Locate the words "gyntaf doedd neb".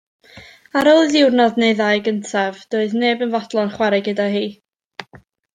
2.09-3.23